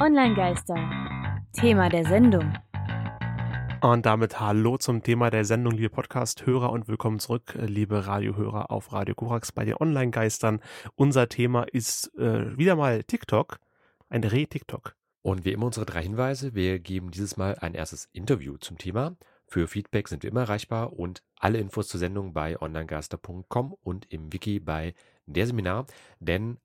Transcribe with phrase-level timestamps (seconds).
[0.00, 0.74] Online-Geister.
[1.52, 2.52] Thema der Sendung.
[3.80, 8.92] Und damit hallo zum Thema der Sendung, liebe Podcast-Hörer und willkommen zurück, liebe Radiohörer auf
[8.92, 10.60] Radio Korax bei den Online-Geistern.
[10.96, 13.60] Unser Thema ist äh, wieder mal TikTok,
[14.08, 14.96] ein Re-TikTok.
[15.22, 16.56] Und wie immer unsere drei Hinweise.
[16.56, 19.16] Wir geben dieses Mal ein erstes Interview zum Thema.
[19.46, 24.32] Für Feedback sind wir immer erreichbar und alle Infos zur Sendung bei onlinegeister.com und im
[24.32, 24.94] Wiki bei
[25.26, 25.86] der Seminar.
[26.18, 26.58] Denn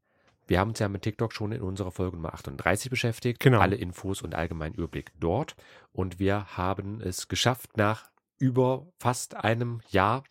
[0.49, 3.39] wir haben uns ja mit TikTok schon in unserer Folge Nummer 38 beschäftigt.
[3.39, 3.59] Genau.
[3.59, 5.55] Alle Infos und allgemeinen Überblick dort.
[5.91, 10.23] Und wir haben es geschafft, nach über fast einem Jahr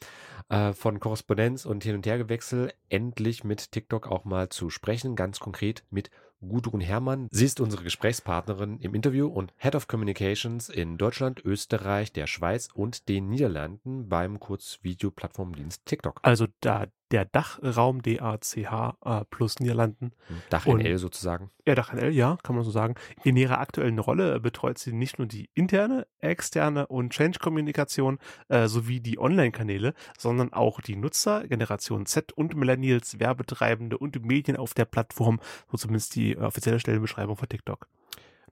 [0.48, 5.15] äh, von Korrespondenz und Hin- und Hergewechsel endlich mit TikTok auch mal zu sprechen.
[5.15, 6.10] Ganz konkret mit
[6.41, 7.29] Gudrun Herrmann.
[7.30, 12.69] Sie ist unsere Gesprächspartnerin im Interview und Head of Communications in Deutschland, Österreich, der Schweiz
[12.73, 16.21] und den Niederlanden beim Kurzvideoplattformdienst TikTok.
[16.23, 20.12] Also da der Dachraum DACH äh, plus Niederlanden.
[20.51, 21.51] Dach Und- NL sozusagen.
[21.66, 22.95] Ja, Dach NL, ja, kann man so sagen.
[23.25, 29.01] In ihrer aktuellen Rolle betreut sie nicht nur die interne, externe und Change-Kommunikation äh, sowie
[29.01, 34.75] die Online-Kanäle, sondern auch die Nutzer, Generation Z und Millennials, Werbetreibende und die Medien auf
[34.75, 37.88] der Plattform, so zumindest die offizielle Stellenbeschreibung von TikTok.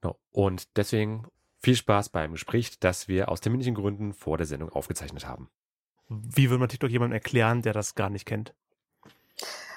[0.01, 0.17] Genau.
[0.31, 1.25] Und deswegen
[1.59, 5.49] viel Spaß beim Gespräch, das wir aus terminlichen Gründen vor der Sendung aufgezeichnet haben.
[6.09, 8.53] Wie würde man TikTok jemandem erklären, der das gar nicht kennt?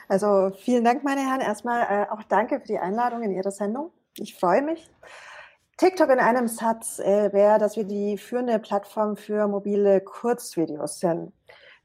[0.08, 1.40] Also vielen Dank, meine Herren.
[1.40, 3.90] Erstmal äh, auch danke für die Einladung in Ihre Sendung.
[4.16, 4.90] Ich freue mich.
[5.76, 11.32] TikTok in einem Satz äh, wäre, dass wir die führende Plattform für mobile Kurzvideos sind.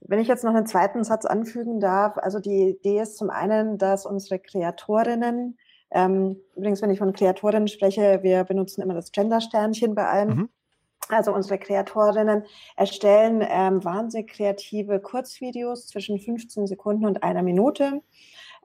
[0.02, 3.78] Wenn ich jetzt noch einen zweiten Satz anfügen darf, also die Idee ist zum einen,
[3.78, 5.58] dass unsere Kreatorinnen,
[5.92, 10.30] ähm, übrigens, wenn ich von Kreatorinnen spreche, wir benutzen immer das Gender-Sternchen bei allem.
[10.30, 10.50] Mhm.
[11.10, 12.44] Also unsere Kreatorinnen
[12.76, 18.02] erstellen ähm, wahnsinnig kreative Kurzvideos zwischen 15 Sekunden und einer Minute.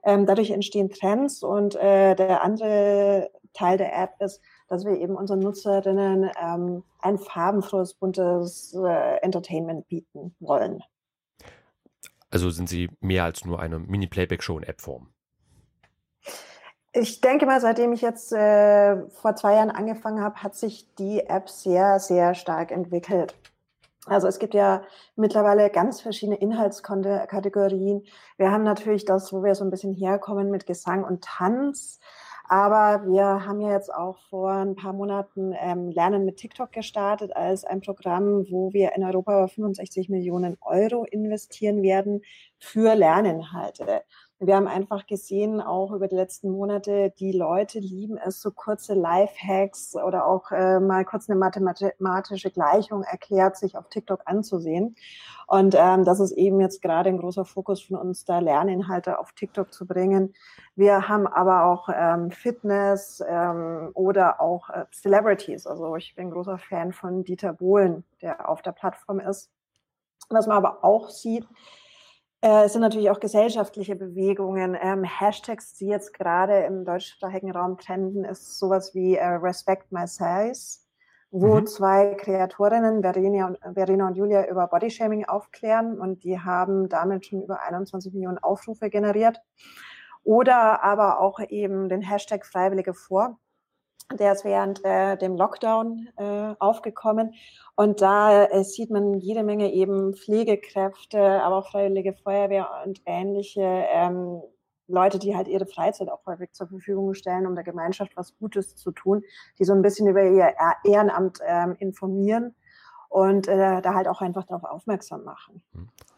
[0.03, 5.15] Ähm, dadurch entstehen Trends und äh, der andere Teil der App ist, dass wir eben
[5.15, 10.81] unseren Nutzerinnen ähm, ein farbenfrohes, buntes äh, Entertainment bieten wollen.
[12.31, 15.09] Also sind sie mehr als nur eine Mini-Playback-Show in App-Form.
[16.93, 21.21] Ich denke mal, seitdem ich jetzt äh, vor zwei Jahren angefangen habe, hat sich die
[21.21, 23.33] App sehr, sehr stark entwickelt.
[24.07, 24.83] Also es gibt ja
[25.15, 28.03] mittlerweile ganz verschiedene Inhaltskategorien.
[28.37, 31.99] Wir haben natürlich das, wo wir so ein bisschen herkommen mit Gesang und Tanz.
[32.49, 37.33] Aber wir haben ja jetzt auch vor ein paar Monaten ähm, Lernen mit TikTok gestartet
[37.33, 42.23] als ein Programm, wo wir in Europa 65 Millionen Euro investieren werden
[42.59, 44.03] für Lerninhalte.
[44.43, 48.95] Wir haben einfach gesehen, auch über die letzten Monate, die Leute lieben es, so kurze
[48.95, 54.95] Lifehacks oder auch äh, mal kurz eine mathematische Gleichung erklärt, sich auf TikTok anzusehen.
[55.45, 59.31] Und ähm, das ist eben jetzt gerade ein großer Fokus von uns, da Lerninhalte auf
[59.33, 60.33] TikTok zu bringen.
[60.75, 65.67] Wir haben aber auch ähm, Fitness ähm, oder auch äh, Celebrities.
[65.67, 69.51] Also ich bin großer Fan von Dieter Bohlen, der auf der Plattform ist.
[70.29, 71.45] Was man aber auch sieht,
[72.41, 74.77] äh, es sind natürlich auch gesellschaftliche Bewegungen.
[74.79, 80.07] Ähm, Hashtags, die jetzt gerade im deutschsprachigen Raum trenden, ist sowas wie äh, Respect My
[80.07, 80.79] Size,
[81.29, 81.67] wo Mhm.
[81.67, 87.43] zwei Kreatorinnen, Verena und, Verena und Julia, über Bodyshaming aufklären und die haben damit schon
[87.43, 89.39] über 21 Millionen Aufrufe generiert.
[90.23, 93.39] Oder aber auch eben den Hashtag Freiwillige vor.
[94.19, 97.33] Der ist während äh, dem Lockdown äh, aufgekommen.
[97.75, 103.61] Und da äh, sieht man jede Menge eben Pflegekräfte, aber auch Freiwillige Feuerwehr und ähnliche
[103.61, 104.41] ähm,
[104.87, 108.75] Leute, die halt ihre Freizeit auch häufig zur Verfügung stellen, um der Gemeinschaft was Gutes
[108.75, 109.23] zu tun,
[109.57, 112.55] die so ein bisschen über ihr Ehrenamt ähm, informieren
[113.09, 115.61] und äh, da halt auch einfach darauf aufmerksam machen.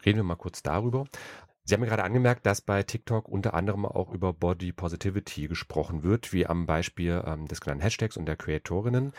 [0.06, 1.06] Reden wir mal kurz darüber.
[1.66, 6.34] Sie haben gerade angemerkt, dass bei TikTok unter anderem auch über Body Positivity gesprochen wird,
[6.34, 9.14] wie am Beispiel ähm, des genannten Hashtags und der Creatorinnen.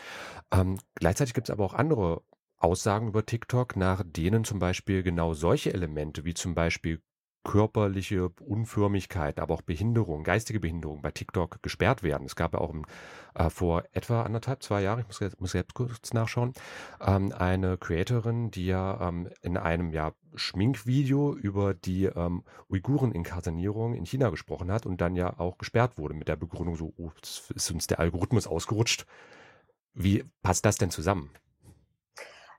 [0.51, 2.21] Ähm, gleichzeitig gibt es aber auch andere
[2.57, 7.01] Aussagen über TikTok, nach denen zum Beispiel genau solche Elemente wie zum Beispiel
[7.45, 12.25] körperliche Unförmigkeit, aber auch Behinderung, geistige Behinderung bei TikTok gesperrt werden.
[12.25, 12.85] Es gab ja auch im,
[13.35, 16.53] äh, vor etwa anderthalb, zwei Jahren, ich muss, muss selbst kurz nachschauen,
[16.99, 24.05] ähm, eine Creatorin, die ja ähm, in einem ja, Schminkvideo über die ähm, Uiguren-Inkarnierung in
[24.05, 27.71] China gesprochen hat und dann ja auch gesperrt wurde mit der Begründung so, oh, ist
[27.71, 29.05] uns der Algorithmus ausgerutscht.
[29.93, 31.29] Wie passt das denn zusammen?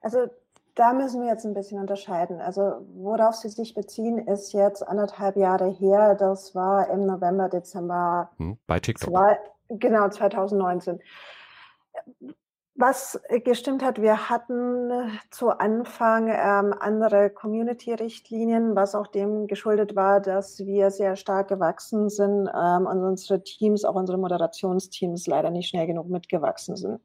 [0.00, 0.28] Also
[0.76, 2.40] da müssen wir jetzt ein bisschen unterscheiden.
[2.40, 6.14] Also worauf Sie sich beziehen, ist jetzt anderthalb Jahre her.
[6.14, 8.58] Das war im November, Dezember Hm?
[8.67, 9.11] Bei TikTok.
[9.11, 9.38] zwei,
[9.70, 11.00] genau 2019.
[12.78, 20.20] Was gestimmt hat, wir hatten zu Anfang ähm, andere Community-Richtlinien, was auch dem geschuldet war,
[20.20, 25.70] dass wir sehr stark gewachsen sind ähm, und unsere Teams, auch unsere Moderationsteams leider nicht
[25.70, 27.00] schnell genug mitgewachsen sind.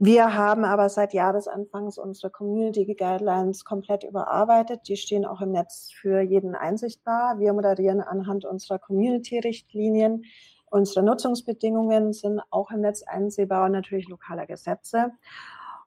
[0.00, 4.88] Wir haben aber seit Jahresanfangs unsere Community Guidelines komplett überarbeitet.
[4.88, 7.40] Die stehen auch im Netz für jeden einsichtbar.
[7.40, 10.24] Wir moderieren anhand unserer Community-Richtlinien
[10.70, 15.12] Unsere Nutzungsbedingungen sind auch im Netz einsehbar und natürlich lokaler Gesetze.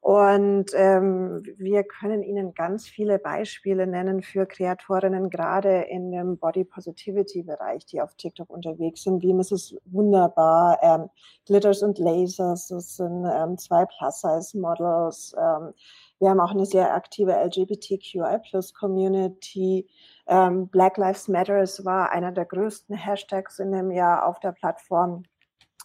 [0.01, 6.63] Und ähm, wir können Ihnen ganz viele Beispiele nennen für Kreatorinnen, gerade in dem Body
[6.63, 9.75] Positivity Bereich, die auf TikTok unterwegs sind, wie Mrs.
[9.85, 11.11] Wunderbar, ähm,
[11.45, 15.35] Glitters und Lasers, das sind ähm, zwei Plus-Size-Models.
[15.37, 15.75] Ähm,
[16.19, 19.87] wir haben auch eine sehr aktive LGBTQI-Plus-Community.
[20.25, 25.25] Ähm, Black Lives Matters war einer der größten Hashtags in dem Jahr auf der Plattform.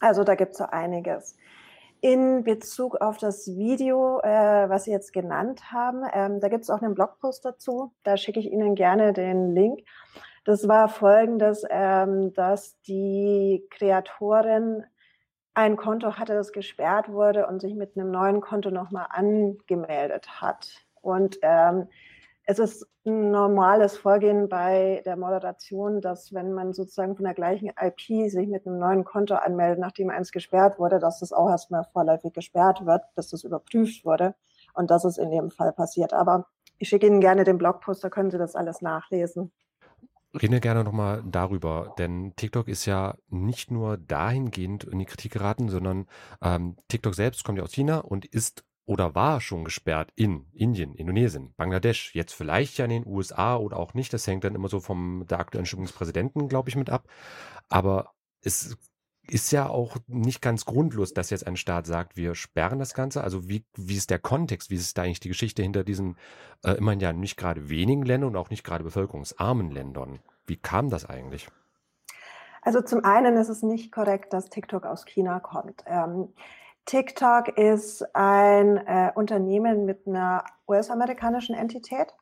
[0.00, 1.36] Also da gibt es so einiges.
[2.06, 6.70] In Bezug auf das Video, äh, was Sie jetzt genannt haben, ähm, da gibt es
[6.70, 7.93] auch einen Blogpost dazu.
[8.05, 9.81] Da schicke ich Ihnen gerne den Link.
[10.44, 14.85] Das war folgendes, ähm, dass die Kreatorin
[15.55, 20.87] ein Konto hatte, das gesperrt wurde und sich mit einem neuen Konto nochmal angemeldet hat.
[21.00, 21.88] Und ähm,
[22.48, 27.70] es ist ein normales Vorgehen bei der Moderation, dass wenn man sozusagen von der gleichen
[27.81, 31.84] IP sich mit einem neuen Konto anmeldet, nachdem eins gesperrt wurde, dass das auch erstmal
[31.93, 34.37] vorläufig gesperrt wird, bis das überprüft wurde.
[34.75, 36.12] Und das ist in dem Fall passiert.
[36.12, 36.46] Aber
[36.78, 39.50] ich schicke Ihnen gerne den Blogpost, da können Sie das alles nachlesen.
[40.40, 45.32] Reden wir gerne nochmal darüber, denn TikTok ist ja nicht nur dahingehend in die Kritik
[45.32, 46.06] geraten, sondern
[46.42, 50.94] ähm, TikTok selbst kommt ja aus China und ist oder war schon gesperrt in Indien,
[50.94, 54.12] Indonesien, Bangladesch, jetzt vielleicht ja in den USA oder auch nicht.
[54.12, 55.88] Das hängt dann immer so vom der aktuellen Stimmung
[56.49, 57.09] glaube ich, mit ab.
[57.69, 58.12] Aber
[58.43, 58.77] es
[59.29, 63.25] ist ja auch nicht ganz grundlos, dass jetzt ein Staat sagt, wir sperren das Ganze.
[63.25, 66.17] Also wie, wie ist der Kontext, wie ist da eigentlich die Geschichte hinter diesen
[66.65, 70.21] äh, immerhin ja nicht gerade wenigen Ländern und auch nicht gerade bevölkerungsarmen Ländern?
[70.47, 71.49] Wie kam das eigentlich?
[72.62, 75.83] Also zum einen ist es nicht korrekt, dass TikTok aus China kommt.
[75.87, 76.29] Ähm,
[76.87, 82.15] TikTok ist ein äh, Unternehmen mit einer US-amerikanischen Entität.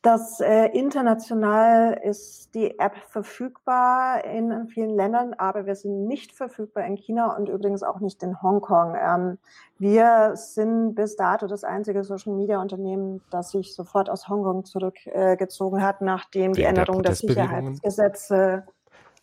[0.00, 6.84] Das äh, international ist die App verfügbar in vielen Ländern, aber wir sind nicht verfügbar
[6.86, 8.94] in China und übrigens auch nicht in Hongkong.
[8.94, 9.38] Ähm,
[9.78, 15.80] wir sind bis dato das einzige Social Media Unternehmen, das sich sofort aus Hongkong zurückgezogen
[15.80, 18.64] äh, hat, nachdem wegen die Änderung der, der Sicherheitsgesetze.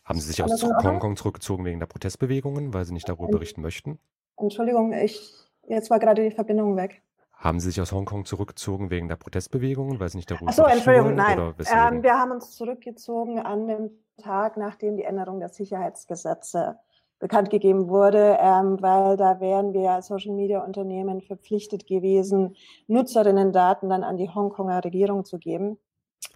[0.03, 3.97] Haben Sie sich aus Hongkong zurückgezogen wegen der Protestbewegungen, weil Sie nicht darüber berichten möchten?
[4.37, 5.33] Entschuldigung, ich,
[5.67, 7.01] jetzt war gerade die Verbindung weg.
[7.33, 10.63] Haben Sie sich aus Hongkong zurückgezogen wegen der Protestbewegungen, weil Sie nicht darüber Ach so,
[10.63, 11.37] Entschuldigung, nein.
[11.71, 16.79] Ähm, wir haben uns zurückgezogen an dem Tag, nachdem die Änderung der Sicherheitsgesetze
[17.19, 22.55] bekannt gegeben wurde, ähm, weil da wären wir als Social Media Unternehmen verpflichtet gewesen,
[22.87, 25.77] Nutzerinnen-Daten dann an die Hongkonger Regierung zu geben.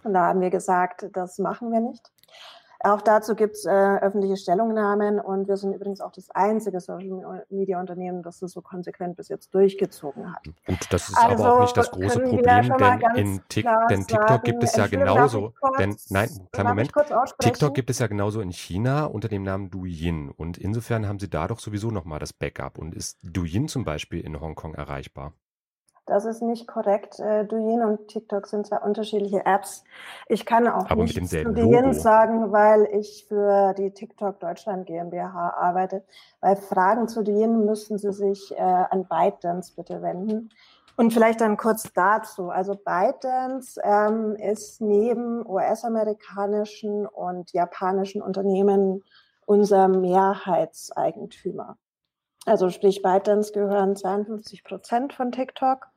[0.04, 2.10] Und da haben wir gesagt, das machen wir nicht.
[2.82, 7.44] Auch dazu gibt es äh, öffentliche Stellungnahmen und wir sind übrigens auch das einzige Social
[7.50, 10.40] Media Unternehmen, das das so konsequent bis jetzt durchgezogen hat.
[10.66, 14.28] Und das ist also aber auch nicht das große Problem, denn in Tik denn TikTok
[14.28, 16.92] sagen, gibt es ja genauso, kurz, denn nein, kleinen Moment,
[17.38, 21.28] TikTok gibt es ja genauso in China unter dem Namen Douyin und insofern haben sie
[21.28, 25.34] da doch sowieso nochmal das Backup und ist Douyin zum Beispiel in Hongkong erreichbar?
[26.10, 27.20] Das ist nicht korrekt.
[27.20, 29.84] Äh, Douyin und TikTok sind zwei unterschiedliche Apps.
[30.26, 36.02] Ich kann auch Aber nicht Douyin sagen, weil ich für die TikTok Deutschland GmbH arbeite.
[36.40, 40.50] Bei Fragen zu Douyin müssen Sie sich äh, an ByteDance bitte wenden.
[40.96, 42.50] Und vielleicht dann kurz dazu.
[42.50, 49.04] Also ByteDance ähm, ist neben US-amerikanischen und japanischen Unternehmen
[49.46, 51.76] unser Mehrheitseigentümer.
[52.46, 55.89] Also sprich, ByteDance gehören 52 Prozent von TikTok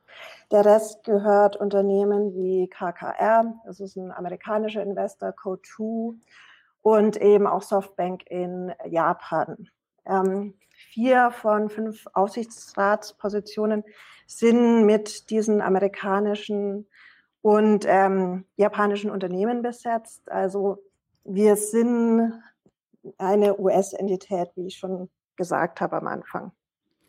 [0.53, 6.15] der Rest gehört Unternehmen wie KKR, das ist ein amerikanischer Investor, Co2
[6.83, 9.67] und eben auch Softbank in Japan.
[10.05, 13.83] Ähm, vier von fünf Aufsichtsratspositionen
[14.27, 16.87] sind mit diesen amerikanischen
[17.41, 20.31] und ähm, japanischen Unternehmen besetzt.
[20.31, 20.77] Also
[21.23, 22.43] wir sind
[23.17, 26.51] eine US-Entität, wie ich schon gesagt habe am Anfang.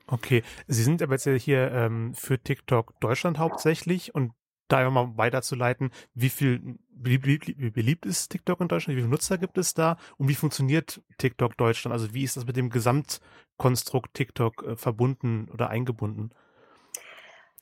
[0.06, 4.32] Okay, Sie sind aber jetzt hier ähm, für TikTok Deutschland hauptsächlich und
[4.68, 9.58] da mal weiterzuleiten, wie viel wie beliebt ist TikTok in Deutschland, wie viele Nutzer gibt
[9.58, 11.92] es da und wie funktioniert TikTok Deutschland?
[11.92, 16.30] Also wie ist das mit dem Gesamtkonstrukt TikTok äh, verbunden oder eingebunden?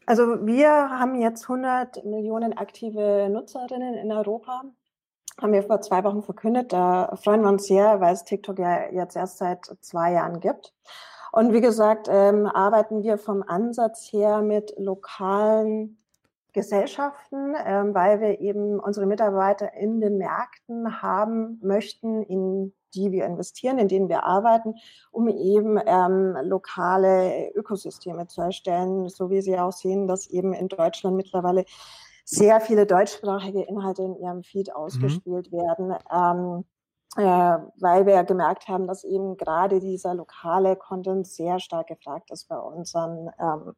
[0.07, 4.65] Also wir haben jetzt 100 Millionen aktive Nutzerinnen in Europa.
[5.41, 6.73] Haben wir vor zwei Wochen verkündet.
[6.73, 10.75] Da freuen wir uns sehr, weil es TikTok ja jetzt erst seit zwei Jahren gibt.
[11.33, 15.99] Und wie gesagt, ähm, arbeiten wir vom Ansatz her mit lokalen
[16.53, 23.25] Gesellschaften, ähm, weil wir eben unsere Mitarbeiter in den Märkten haben möchten, in die wir
[23.25, 24.75] investieren, in denen wir arbeiten,
[25.11, 30.69] um eben ähm, lokale Ökosysteme zu erstellen, so wie Sie auch sehen, dass eben in
[30.69, 31.65] Deutschland mittlerweile
[32.27, 34.75] sehr viele deutschsprachige Inhalte in Ihrem Feed mhm.
[34.75, 35.57] ausgespielt mhm.
[35.57, 35.95] werden.
[36.13, 36.72] Ähm, äh,
[37.17, 42.57] weil wir gemerkt haben, dass eben gerade dieser lokale Content sehr stark gefragt ist bei
[42.57, 43.75] unseren ähm,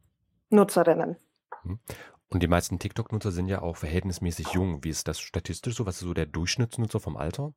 [0.51, 1.17] Nutzerinnen.
[1.65, 1.81] Mhm.
[2.29, 4.83] Und die meisten TikTok-Nutzer sind ja auch verhältnismäßig jung.
[4.83, 5.87] Wie ist das statistisch so?
[5.87, 7.53] Was ist so der Durchschnittsnutzer vom Alter?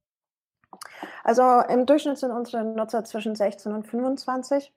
[1.28, 4.74] Also im Durchschnitt sind unsere Nutzer zwischen 16 und 25.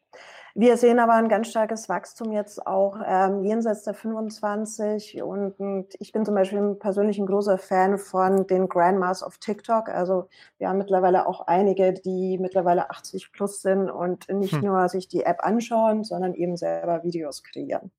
[0.56, 5.22] Wir sehen aber ein ganz starkes Wachstum jetzt auch ähm, jenseits der 25.
[5.22, 9.90] Und, und, ich bin zum Beispiel persönlich ein großer Fan von den Grandmas of TikTok.
[9.90, 10.28] Also
[10.58, 14.62] wir haben mittlerweile auch einige, die mittlerweile 80 plus sind und nicht hm.
[14.62, 17.92] nur sich die App anschauen, sondern eben selber Videos kreieren.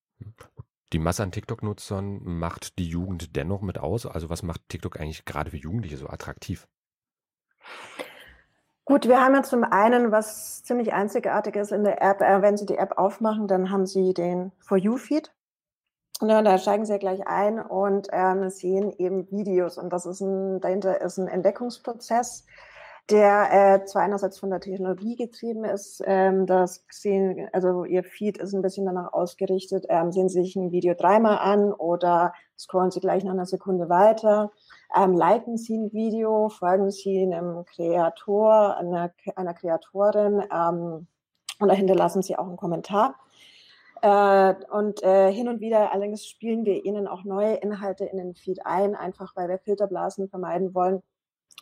[0.92, 4.06] Die Masse an TikTok-Nutzern macht die Jugend dennoch mit aus.
[4.06, 6.68] Also was macht TikTok eigentlich gerade für Jugendliche so attraktiv?
[8.92, 12.20] Gut, wir haben ja zum einen was ziemlich einzigartiges in der App.
[12.20, 15.32] Äh, wenn Sie die App aufmachen, dann haben Sie den For You-Feed.
[16.22, 19.78] Ja, da steigen Sie ja gleich ein und ähm, sehen eben Videos.
[19.78, 22.46] Und das ist ein, dahinter ist ein Entdeckungsprozess,
[23.10, 23.48] der
[23.82, 28.52] äh, zwar einerseits von der Technologie getrieben ist, ähm, das sehen, also Ihr Feed ist
[28.52, 33.00] ein bisschen danach ausgerichtet, ähm, sehen Sie sich ein Video dreimal an oder scrollen Sie
[33.00, 34.52] gleich nach einer Sekunde weiter
[34.96, 41.08] ähm, liken Sie ein Video, folgen Sie einem Kreator, einer, einer Kreatorin ähm,
[41.60, 43.16] oder hinterlassen Sie auch einen Kommentar.
[44.02, 48.36] Äh, und äh, hin und wieder allerdings spielen wir Ihnen auch neue Inhalte in den
[48.36, 51.04] Feed ein, einfach weil wir Filterblasen vermeiden wollen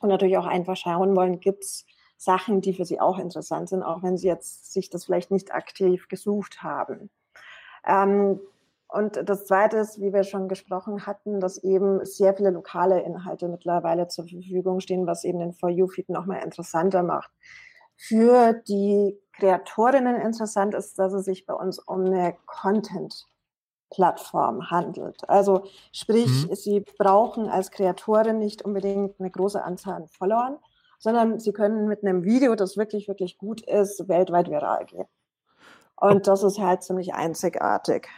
[0.01, 1.85] und natürlich auch einfach schauen wollen, gibt es
[2.17, 5.53] Sachen, die für Sie auch interessant sind, auch wenn Sie jetzt sich das vielleicht nicht
[5.53, 7.09] aktiv gesucht haben.
[7.85, 8.39] Ähm,
[8.91, 13.47] und das Zweite ist, wie wir schon gesprochen hatten, dass eben sehr viele lokale Inhalte
[13.47, 17.29] mittlerweile zur Verfügung stehen, was eben den For You-Feed nochmal interessanter macht.
[17.95, 25.29] Für die Kreatorinnen interessant ist, dass es sich bei uns um eine Content-Plattform handelt.
[25.29, 26.55] Also sprich, mhm.
[26.55, 30.57] Sie brauchen als Kreatorin nicht unbedingt eine große Anzahl an Followern,
[30.97, 35.05] sondern Sie können mit einem Video, das wirklich, wirklich gut ist, weltweit viral gehen.
[35.95, 38.09] Und das ist halt ziemlich einzigartig.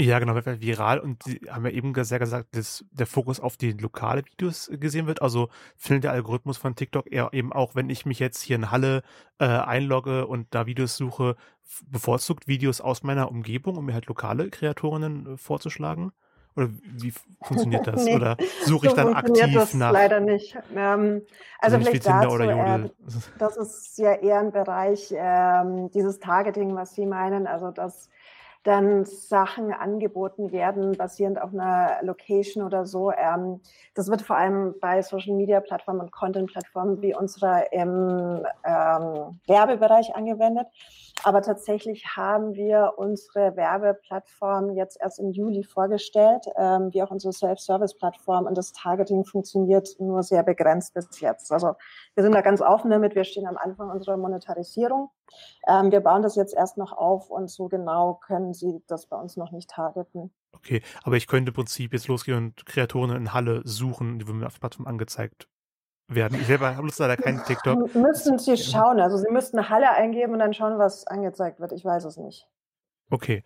[0.00, 3.72] Ja, genau, viral und Sie haben ja eben sehr gesagt, dass der Fokus auf die
[3.72, 5.22] lokale Videos gesehen wird.
[5.22, 8.70] Also findet der Algorithmus von TikTok eher eben auch, wenn ich mich jetzt hier in
[8.70, 9.02] Halle
[9.38, 11.36] äh, einlogge und da Videos suche,
[11.86, 16.12] bevorzugt Videos aus meiner Umgebung, um mir halt lokale Kreatorinnen äh, vorzuschlagen?
[16.56, 18.04] Oder wie funktioniert das?
[18.04, 19.92] nee, oder suche ich so dann aktiv das nach?
[19.92, 20.56] Leider nicht.
[20.74, 21.22] Ähm,
[21.60, 22.90] also, also vielleicht dazu, äh,
[23.38, 27.46] das ist ja eher ein Bereich ähm, dieses Targeting, was Sie meinen.
[27.46, 28.08] Also dass
[28.62, 33.10] dann Sachen angeboten werden, basierend auf einer Location oder so.
[33.10, 33.60] Ähm,
[33.94, 39.40] das wird vor allem bei Social Media Plattformen und Content Plattformen wie unserer im ähm,
[39.46, 40.68] Werbebereich angewendet.
[41.24, 47.32] Aber tatsächlich haben wir unsere Werbeplattform jetzt erst im Juli vorgestellt, ähm, wie auch unsere
[47.32, 48.46] Self-Service-Plattform.
[48.46, 51.52] Und das Targeting funktioniert nur sehr begrenzt bis jetzt.
[51.52, 51.74] Also
[52.14, 53.14] wir sind da ganz offen damit.
[53.14, 55.10] Wir stehen am Anfang unserer Monetarisierung.
[55.68, 59.16] Ähm, wir bauen das jetzt erst noch auf und so genau können Sie das bei
[59.16, 60.32] uns noch nicht targeten.
[60.54, 64.46] Okay, aber ich könnte im Prinzip jetzt losgehen und Kreatoren in Halle suchen, die mir
[64.46, 65.48] auf der Plattform angezeigt
[66.14, 66.40] werden.
[66.40, 67.94] Ich selber habe leider keinen TikTok.
[67.94, 69.00] Müssen Sie schauen.
[69.00, 71.72] Also Sie müssten Halle eingeben und dann schauen, was angezeigt wird.
[71.72, 72.46] Ich weiß es nicht.
[73.10, 73.42] Okay.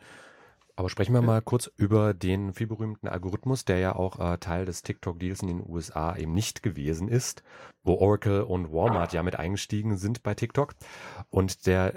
[0.78, 4.82] Aber sprechen wir mal kurz über den vielberühmten Algorithmus, der ja auch äh, Teil des
[4.82, 7.42] TikTok-Deals in den USA eben nicht gewesen ist,
[7.82, 10.74] wo Oracle und Walmart ja mit eingestiegen sind bei TikTok.
[11.30, 11.94] Und der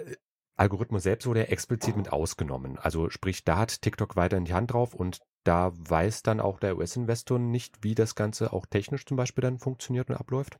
[0.59, 2.77] Algorithmus selbst wurde ja explizit mit ausgenommen.
[2.77, 6.59] Also sprich, da hat TikTok weiter in die Hand drauf und da weiß dann auch
[6.59, 10.59] der US-Investor nicht, wie das Ganze auch technisch zum Beispiel dann funktioniert und abläuft?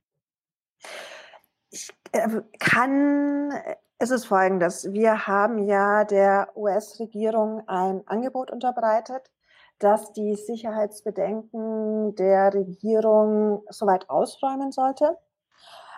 [1.70, 3.52] Ich äh, kann,
[3.98, 4.92] es ist folgendes.
[4.94, 9.30] Wir haben ja der US-Regierung ein Angebot unterbreitet,
[9.80, 15.18] dass die Sicherheitsbedenken der Regierung soweit ausräumen sollte.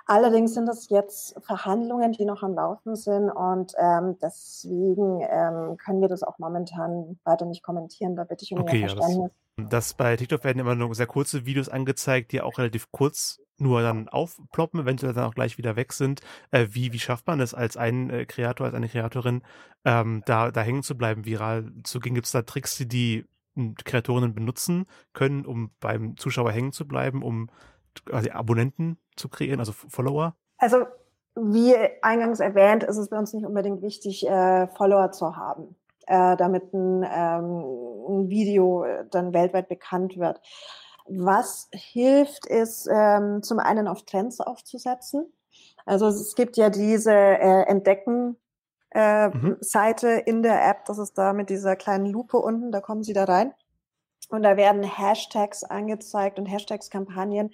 [0.06, 6.02] Allerdings sind das jetzt Verhandlungen, die noch am Laufen sind und ähm, deswegen ähm, können
[6.02, 8.16] wir das auch momentan weiter nicht kommentieren.
[8.16, 9.32] Da bitte ich um okay, Ihr Verständnis.
[9.58, 12.92] Ja, das, das, bei TikTok werden immer nur sehr kurze Videos angezeigt, die auch relativ
[12.92, 16.22] kurz nur dann aufploppen, eventuell dann auch gleich wieder weg sind.
[16.50, 19.44] Äh, wie, wie schafft man es als ein äh, Kreator, als eine Kreatorin,
[19.86, 22.16] ähm, da, da hängen zu bleiben, viral zu gehen?
[22.16, 23.26] Gibt es da Tricks, die die
[23.84, 27.50] Kreatorinnen benutzen können, um beim Zuschauer hängen zu bleiben, um
[28.06, 30.36] quasi Abonnenten zu kreieren, also Follower?
[30.58, 30.86] Also
[31.36, 35.76] wie eingangs erwähnt, ist es bei uns nicht unbedingt wichtig, äh, Follower zu haben,
[36.08, 37.64] äh, damit ein, ähm,
[38.10, 40.42] ein, Video dann weltweit bekannt wird.
[41.08, 45.32] Was hilft, ist ähm, zum einen auf Trends aufzusetzen.
[45.86, 48.38] Also es gibt ja diese äh, Entdecken
[48.94, 49.58] äh, mhm.
[49.62, 53.14] Seite in der App, das ist da mit dieser kleinen Lupe unten, da kommen Sie
[53.14, 53.54] da rein.
[54.32, 57.52] Und da werden Hashtags angezeigt und Hashtags-Kampagnen,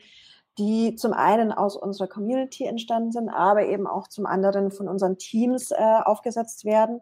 [0.57, 5.17] die zum einen aus unserer Community entstanden sind, aber eben auch zum anderen von unseren
[5.17, 7.01] Teams äh, aufgesetzt werden.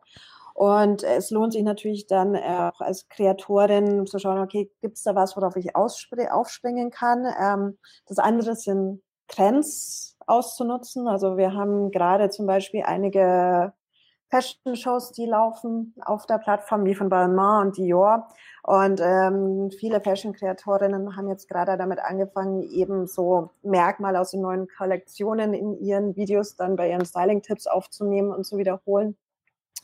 [0.54, 5.04] Und es lohnt sich natürlich dann äh, auch als Kreatorin zu schauen, okay, gibt es
[5.04, 7.26] da was, worauf ich aufspringen kann?
[7.38, 7.78] Ähm,
[8.08, 11.08] das andere sind Trends auszunutzen.
[11.08, 13.74] Also wir haben gerade zum Beispiel einige
[14.36, 18.28] Fashion-Shows, die laufen auf der Plattform, wie von Balmain und Dior.
[18.64, 24.68] Und ähm, viele Fashion-Kreatorinnen haben jetzt gerade damit angefangen, eben so Merkmale aus den neuen
[24.68, 29.16] Kollektionen in ihren Videos dann bei ihren Styling-Tipps aufzunehmen und zu wiederholen.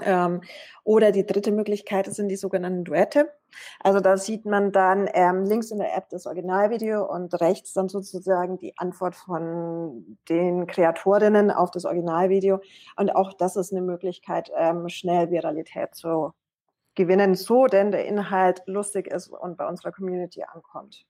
[0.02, 0.42] Ähm,
[0.84, 3.32] oder die dritte Möglichkeit sind die sogenannten Duette.
[3.80, 7.90] Also da sieht man dann ähm, links in der App das Originalvideo und rechts dann
[7.90, 12.62] sozusagen die Antwort von den Kreatorinnen auf das Originalvideo.
[12.96, 16.34] Und auch das ist eine Möglichkeit, ähm, schnell Viralität zu
[16.96, 21.06] gewinnen, so denn der Inhalt lustig ist und bei unserer Community ankommt.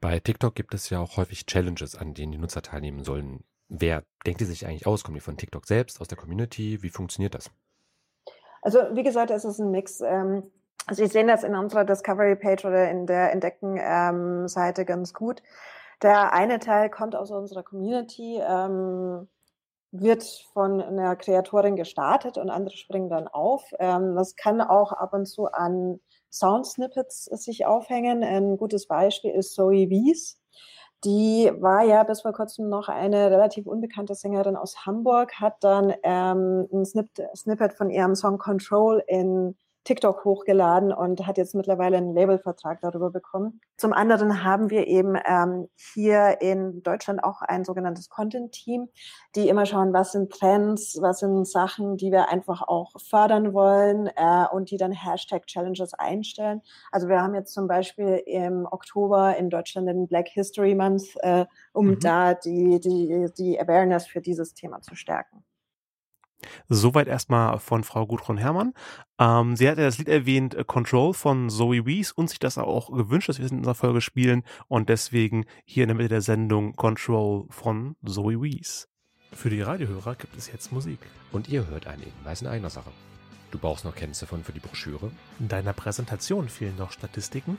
[0.00, 3.44] Bei TikTok gibt es ja auch häufig Challenges, an denen die Nutzer teilnehmen sollen.
[3.68, 5.02] Wer denkt die sich eigentlich aus?
[5.02, 6.82] Kommen die von TikTok selbst, aus der Community?
[6.82, 7.50] Wie funktioniert das?
[8.66, 10.00] Also wie gesagt, es ist ein Mix.
[10.00, 10.42] Ähm,
[10.88, 15.40] also Sie sehen das in unserer Discovery-Page oder in der Entdecken-Seite ähm, ganz gut.
[16.02, 19.28] Der eine Teil kommt aus unserer Community, ähm,
[19.92, 23.62] wird von einer Kreatorin gestartet und andere springen dann auf.
[23.78, 26.00] Ähm, das kann auch ab und zu an
[26.32, 28.24] Sound-Snippets sich aufhängen.
[28.24, 30.40] Ein gutes Beispiel ist Zoe Wies.
[31.04, 35.94] Die war ja bis vor kurzem noch eine relativ unbekannte Sängerin aus Hamburg, hat dann
[36.02, 39.56] ähm, ein Snippet von ihrem Song Control in
[39.86, 43.60] TikTok hochgeladen und hat jetzt mittlerweile einen Labelvertrag darüber bekommen.
[43.76, 48.88] Zum anderen haben wir eben ähm, hier in Deutschland auch ein sogenanntes Content-Team,
[49.36, 54.08] die immer schauen, was sind Trends, was sind Sachen, die wir einfach auch fördern wollen
[54.08, 56.62] äh, und die dann Hashtag-Challenges einstellen.
[56.90, 61.46] Also wir haben jetzt zum Beispiel im Oktober in Deutschland den Black History Month, äh,
[61.72, 62.00] um mhm.
[62.00, 65.44] da die, die, die Awareness für dieses Thema zu stärken.
[66.68, 68.72] Soweit erstmal von Frau Gudrun Herrmann.
[69.18, 72.58] Ähm, sie hat ja das Lied erwähnt, äh, Control von Zoe Wees und sich das
[72.58, 76.08] auch gewünscht, dass wir es in unserer Folge spielen und deswegen hier in der Mitte
[76.08, 78.88] der Sendung Control von Zoe Wees.
[79.32, 80.98] Für die Radiohörer gibt es jetzt Musik.
[81.32, 82.90] Und ihr hört einen Hinweis in eigener Sache.
[83.50, 85.10] Du brauchst noch Kennziffern für die Broschüre.
[85.38, 87.58] In deiner Präsentation fehlen noch Statistiken.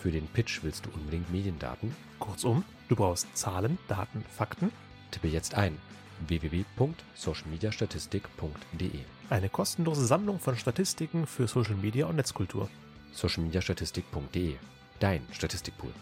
[0.00, 1.94] Für den Pitch willst du unbedingt Mediendaten.
[2.18, 4.70] Kurzum, du brauchst Zahlen, Daten, Fakten.
[5.10, 5.76] Tippe jetzt ein
[6.26, 8.90] www.socialmediastatistik.de.
[9.30, 12.68] Eine kostenlose Sammlung von Statistiken für Social Media und Netzkultur.
[13.12, 14.56] socialmediastatistik.de.
[15.00, 15.92] Dein Statistikpool.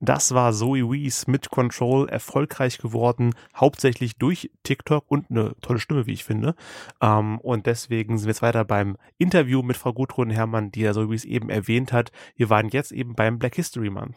[0.00, 6.06] Das war Zoe Wees mit Control erfolgreich geworden, hauptsächlich durch TikTok und eine tolle Stimme,
[6.06, 6.54] wie ich finde.
[7.00, 10.92] Ähm, und deswegen sind wir jetzt weiter beim Interview mit Frau Gudrun Herrmann, die ja
[10.92, 12.12] Zoe Wees eben erwähnt hat.
[12.36, 14.16] Wir waren jetzt eben beim Black History Month.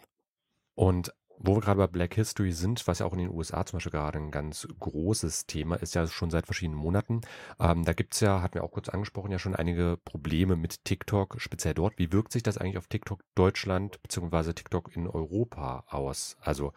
[0.76, 1.13] Und
[1.44, 3.92] wo wir gerade bei Black History sind, was ja auch in den USA zum Beispiel
[3.92, 7.22] gerade ein ganz großes Thema ist, ja schon seit verschiedenen Monaten.
[7.60, 11.40] Ähm, da es ja, hatten wir auch kurz angesprochen, ja schon einige Probleme mit TikTok,
[11.40, 11.98] speziell dort.
[11.98, 14.54] Wie wirkt sich das eigentlich auf TikTok Deutschland bzw.
[14.54, 16.38] TikTok in Europa aus?
[16.42, 16.74] Also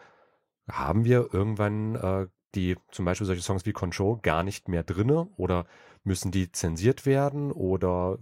[0.67, 5.27] haben wir irgendwann äh, die zum Beispiel solche Songs wie Control gar nicht mehr drinne
[5.37, 5.65] oder
[6.03, 8.17] müssen die zensiert werden oder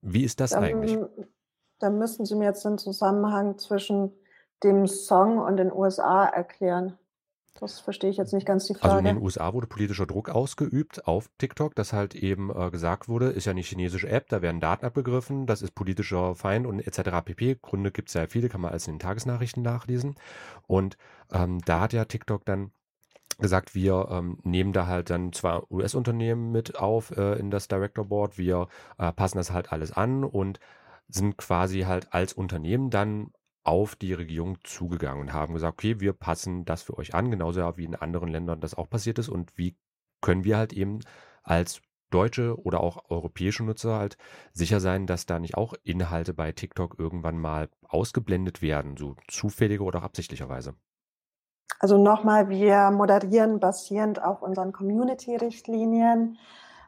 [0.00, 0.98] wie ist das dann, eigentlich?
[1.80, 4.12] Dann müssen Sie mir jetzt den Zusammenhang zwischen
[4.62, 6.98] dem Song und den USA erklären?
[7.60, 8.94] Das verstehe ich jetzt nicht ganz die Frage.
[8.94, 13.08] Also in den USA wurde politischer Druck ausgeübt auf TikTok, dass halt eben äh, gesagt
[13.08, 16.80] wurde, ist ja eine chinesische App, da werden Daten abgegriffen, das ist politischer Feind und
[16.80, 17.10] etc.
[17.24, 17.58] pp.
[17.60, 20.14] Gründe gibt es ja viele, kann man alles in den Tagesnachrichten nachlesen.
[20.68, 20.96] Und
[21.32, 22.70] ähm, da hat ja TikTok dann
[23.40, 28.04] gesagt, wir ähm, nehmen da halt dann zwar US-Unternehmen mit auf äh, in das Director
[28.04, 28.68] Board, wir
[28.98, 30.60] äh, passen das halt alles an und
[31.08, 33.32] sind quasi halt als Unternehmen dann
[33.68, 37.60] auf die Regierung zugegangen und haben gesagt, okay, wir passen das für euch an, genauso
[37.76, 39.76] wie in anderen Ländern das auch passiert ist und wie
[40.22, 41.00] können wir halt eben
[41.42, 44.16] als deutsche oder auch europäische Nutzer halt
[44.54, 49.84] sicher sein, dass da nicht auch Inhalte bei TikTok irgendwann mal ausgeblendet werden, so zufällige
[49.84, 50.74] oder absichtlicherweise.
[51.78, 56.38] Also nochmal, wir moderieren basierend auf unseren Community-Richtlinien,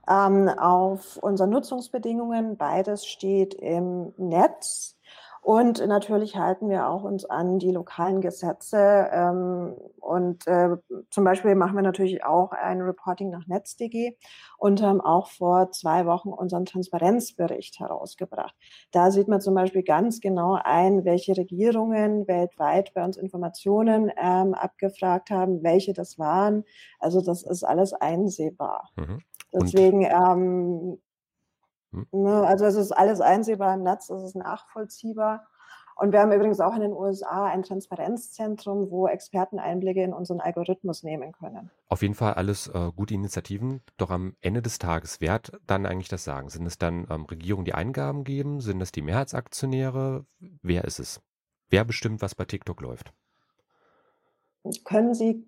[0.09, 2.57] ähm, auf unseren Nutzungsbedingungen.
[2.57, 4.97] Beides steht im Netz.
[5.43, 9.09] Und natürlich halten wir auch uns an die lokalen Gesetze.
[9.11, 10.77] Ähm, und äh,
[11.11, 14.17] zum Beispiel machen wir natürlich auch ein Reporting nach NetzDG
[14.59, 18.55] und haben auch vor zwei Wochen unseren Transparenzbericht herausgebracht.
[18.93, 24.53] Da sieht man zum Beispiel ganz genau ein, welche Regierungen weltweit bei uns Informationen ähm,
[24.55, 26.65] abgefragt haben, welche das waren.
[26.99, 28.91] Also das ist alles einsehbar.
[28.97, 29.23] Mhm.
[29.53, 30.99] Deswegen ähm,
[31.93, 32.07] hm.
[32.13, 35.47] Ne, also es ist alles einsehbar im Netz, es ist nachvollziehbar.
[35.97, 40.41] Und wir haben übrigens auch in den USA ein Transparenzzentrum, wo Experten Einblicke in unseren
[40.41, 41.71] Algorithmus nehmen können.
[41.89, 43.83] Auf jeden Fall alles äh, gute Initiativen.
[43.99, 46.49] Doch am Ende des Tages, wer hat dann eigentlich das Sagen?
[46.49, 48.61] Sind es dann ähm, Regierungen, die Eingaben geben?
[48.63, 50.25] Sind es die Mehrheitsaktionäre?
[50.63, 51.21] Wer ist es?
[51.69, 53.13] Wer bestimmt, was bei TikTok läuft?
[54.85, 55.47] Können Sie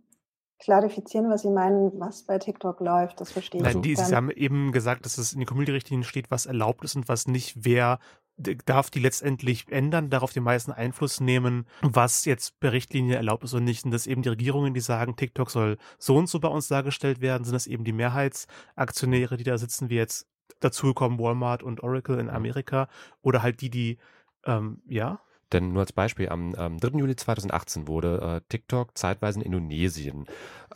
[0.62, 3.20] klarifizieren, was Sie meinen, was bei TikTok läuft.
[3.20, 6.30] Das verstehe ich Nein, die, Sie haben eben gesagt, dass es in den Community-Richtlinien steht,
[6.30, 7.56] was erlaubt ist und was nicht.
[7.64, 7.98] Wer
[8.36, 13.54] darf die letztendlich ändern, darauf den meisten Einfluss nehmen, was jetzt per Richtlinie erlaubt ist
[13.54, 13.84] und nicht.
[13.84, 17.20] Und das eben die Regierungen, die sagen, TikTok soll so und so bei uns dargestellt
[17.20, 20.28] werden, sind das eben die Mehrheitsaktionäre, die da sitzen, wie jetzt
[20.60, 22.88] dazu kommen Walmart und Oracle in Amerika
[23.20, 23.98] oder halt die, die
[24.46, 25.20] ähm, ja,
[25.52, 26.98] denn nur als Beispiel, am, am 3.
[26.98, 30.26] Juli 2018 wurde äh, TikTok zeitweise in Indonesien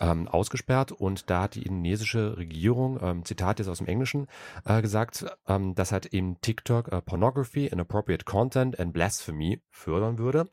[0.01, 4.27] ähm, ausgesperrt und da hat die indonesische Regierung, ähm, Zitat jetzt aus dem Englischen,
[4.65, 10.49] äh, gesagt, ähm, dass halt eben TikTok äh, Pornography, Inappropriate Content and Blasphemy fördern würde.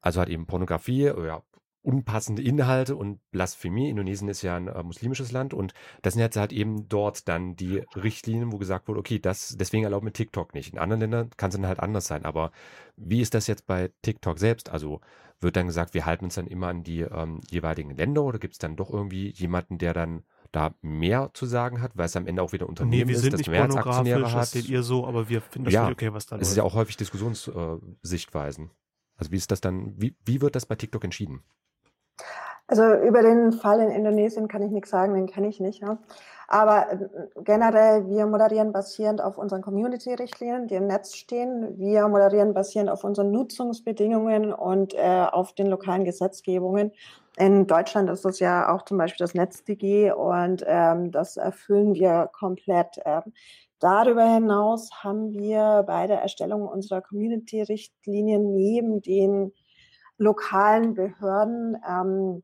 [0.00, 1.42] Also hat eben Pornografie, ja,
[1.82, 3.88] unpassende Inhalte und Blasphemie.
[3.88, 7.56] Indonesien ist ja ein äh, muslimisches Land und das sind jetzt halt eben dort dann
[7.56, 10.72] die Richtlinien, wo gesagt wurde, okay, das, deswegen erlauben wir TikTok nicht.
[10.72, 12.24] In anderen Ländern kann es dann halt anders sein.
[12.24, 12.50] Aber
[12.96, 14.70] wie ist das jetzt bei TikTok selbst?
[14.70, 15.00] Also
[15.40, 18.54] wird dann gesagt, wir halten uns dann immer an die ähm, jeweiligen Länder oder gibt
[18.54, 22.26] es dann doch irgendwie jemanden, der dann da mehr zu sagen hat, weil es am
[22.26, 24.40] Ende auch wieder Unternehmen nee, wir sind ist, das nicht mehr als Aktionäre hat.
[24.40, 26.42] Das seht ihr so, aber wir finden das ja, okay, was da läuft.
[26.42, 28.64] Es ist ja auch häufig Diskussionssichtweisen.
[28.66, 28.74] Äh,
[29.16, 31.42] also wie ist das dann, wie, wie wird das bei TikTok entschieden?
[32.66, 35.80] Also über den Fall in Indonesien kann ich nichts sagen, den kenne ich nicht.
[35.80, 35.98] Ja.
[36.48, 37.08] Aber äh,
[37.44, 41.78] generell, wir moderieren basierend auf unseren Community-Richtlinien, die im Netz stehen.
[41.78, 46.92] Wir moderieren basierend auf unseren Nutzungsbedingungen und äh, auf den lokalen Gesetzgebungen.
[47.38, 52.28] In Deutschland ist das ja auch zum Beispiel das NetzDG und ähm, das erfüllen wir
[52.32, 52.98] komplett.
[53.04, 53.32] Ähm,
[53.78, 59.52] darüber hinaus haben wir bei der Erstellung unserer Community-Richtlinien neben den
[60.18, 62.42] lokalen Behörden ähm,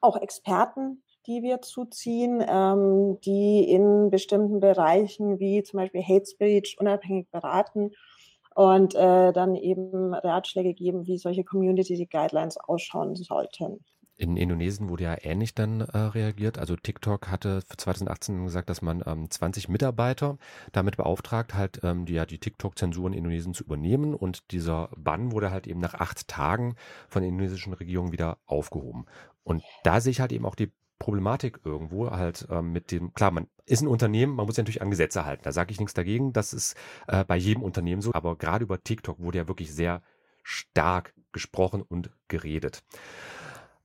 [0.00, 6.76] auch Experten, die wir zuziehen, ähm, die in bestimmten Bereichen wie zum Beispiel Hate Speech
[6.78, 7.92] unabhängig beraten
[8.54, 13.84] und äh, dann eben Ratschläge geben, wie solche Community Guidelines ausschauen sollten.
[14.16, 16.58] In Indonesien wurde ja ähnlich dann äh, reagiert.
[16.58, 20.38] Also TikTok hatte für 2018 gesagt, dass man ähm, 20 Mitarbeiter
[20.72, 24.14] damit beauftragt, halt ähm, die, ja, die TikTok-Zensur in Indonesien zu übernehmen.
[24.14, 26.76] Und dieser Bann wurde halt eben nach acht Tagen
[27.08, 29.06] von der indonesischen Regierung wieder aufgehoben.
[29.42, 33.30] Und da sehe ich halt eben auch die Problematik irgendwo halt ähm, mit dem, klar,
[33.30, 35.42] man ist ein Unternehmen, man muss sich natürlich an Gesetze halten.
[35.44, 36.32] Da sage ich nichts dagegen.
[36.32, 36.76] Das ist
[37.08, 38.12] äh, bei jedem Unternehmen so.
[38.14, 40.02] Aber gerade über TikTok wurde ja wirklich sehr
[40.42, 42.84] stark gesprochen und geredet.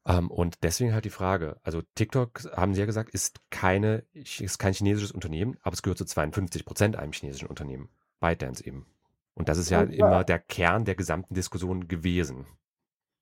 [0.09, 4.57] Ähm, und deswegen halt die Frage, also TikTok, haben Sie ja gesagt, ist, keine, ist
[4.57, 7.89] kein chinesisches Unternehmen, aber es gehört zu 52 Prozent einem chinesischen Unternehmen.
[8.19, 8.87] ByteDance eben.
[9.35, 12.47] Und das ist ja und, immer der Kern der gesamten Diskussion gewesen.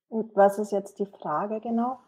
[0.07, 1.99] Und was ist jetzt die Frage genau?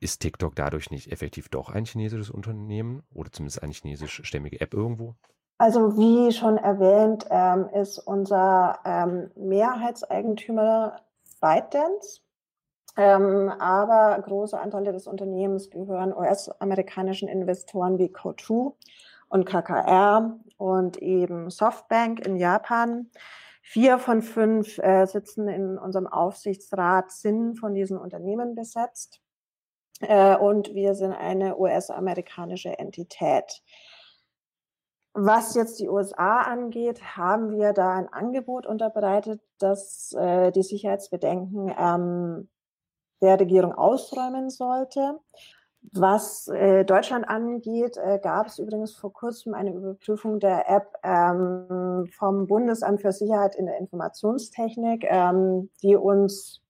[0.00, 5.14] Ist TikTok dadurch nicht effektiv doch ein chinesisches Unternehmen oder zumindest eine chinesischstämmige App irgendwo?
[5.58, 11.00] Also wie schon erwähnt, ähm, ist unser ähm, Mehrheitseigentümer
[11.40, 12.20] ByteDance.
[12.96, 18.74] Ähm, aber große Anteile des Unternehmens gehören US-amerikanischen Investoren wie Coatue
[19.28, 23.10] und KKR und eben Softbank in Japan.
[23.62, 29.20] Vier von fünf äh, sitzen in unserem Aufsichtsrat, sind von diesen Unternehmen besetzt.
[30.00, 33.62] Äh, und wir sind eine US-amerikanische Entität.
[35.12, 41.74] Was jetzt die USA angeht, haben wir da ein Angebot unterbreitet, das äh, die Sicherheitsbedenken
[41.76, 42.48] ähm,
[43.20, 45.18] der Regierung ausräumen sollte.
[45.92, 52.08] Was äh, Deutschland angeht, äh, gab es übrigens vor kurzem eine Überprüfung der App ähm,
[52.16, 56.60] vom Bundesamt für Sicherheit in der Informationstechnik, ähm, die uns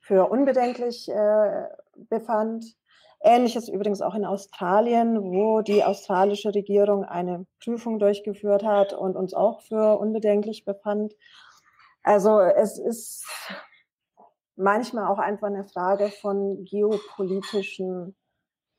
[0.00, 2.64] für unbedenklich äh, befand.
[3.20, 9.32] Ähnliches übrigens auch in Australien, wo die australische Regierung eine Prüfung durchgeführt hat und uns
[9.32, 11.14] auch für unbedenklich befand.
[12.02, 13.24] Also es ist
[14.56, 18.14] manchmal auch einfach eine Frage von geopolitischen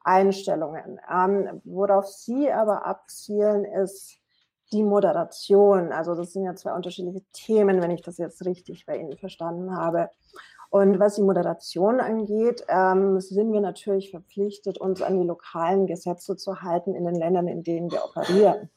[0.03, 0.99] Einstellungen.
[1.09, 4.19] Ähm, worauf Sie aber abzielen, ist
[4.71, 5.91] die Moderation.
[5.91, 9.75] Also das sind ja zwei unterschiedliche Themen, wenn ich das jetzt richtig bei Ihnen verstanden
[9.75, 10.09] habe.
[10.69, 16.35] Und was die Moderation angeht, ähm, sind wir natürlich verpflichtet, uns an die lokalen Gesetze
[16.35, 18.69] zu halten in den Ländern, in denen wir operieren.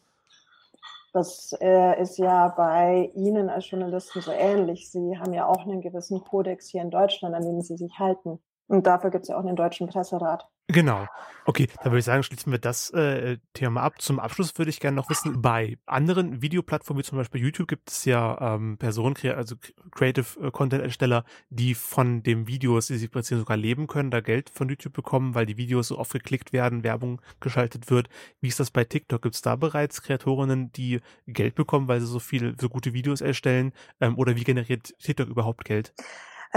[1.16, 4.90] Das äh, ist ja bei Ihnen als Journalisten so ähnlich.
[4.90, 8.38] Sie haben ja auch einen gewissen Kodex hier in Deutschland, an dem Sie sich halten.
[8.66, 10.46] Und dafür gibt es ja auch einen deutschen Presserat.
[10.68, 11.06] Genau.
[11.48, 14.02] Okay, dann würde ich sagen, schließen wir das äh, Thema ab.
[14.02, 17.88] Zum Abschluss würde ich gerne noch wissen, bei anderen Videoplattformen wie zum Beispiel YouTube gibt
[17.88, 19.54] es ja ähm, Personen, also
[19.92, 24.20] Creative äh, Content Ersteller, die von dem Videos, die sie produzieren, sogar leben können, da
[24.20, 28.08] Geld von YouTube bekommen, weil die Videos so oft geklickt werden, Werbung geschaltet wird.
[28.40, 29.22] Wie ist das bei TikTok?
[29.22, 33.20] Gibt es da bereits Kreatorinnen, die Geld bekommen, weil sie so viele, so gute Videos
[33.20, 33.72] erstellen?
[34.00, 35.94] Ähm, oder wie generiert TikTok überhaupt Geld?